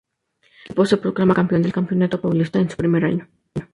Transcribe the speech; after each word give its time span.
Con 0.39 0.49
este 0.57 0.63
equipo 0.65 0.85
se 0.87 0.97
proclama 0.97 1.35
campeón 1.39 1.61
del 1.61 1.73
Campeonato 1.73 2.19
Paulista 2.19 2.57
en 2.57 2.71
su 2.71 2.75
primer 2.75 3.05
año. 3.05 3.29